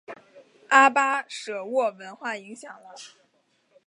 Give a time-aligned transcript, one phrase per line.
[0.69, 2.95] 阿巴舍沃文化影响了。